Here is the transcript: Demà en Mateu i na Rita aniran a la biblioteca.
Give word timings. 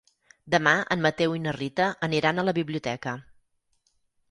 Demà 0.53 0.71
en 0.95 1.03
Mateu 1.07 1.35
i 1.41 1.43
na 1.43 1.53
Rita 1.59 1.91
aniran 2.09 2.39
a 2.39 2.47
la 2.49 2.57
biblioteca. 2.61 3.17